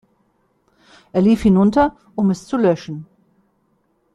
[1.11, 3.05] Er lief hinunter, um es zu löschen.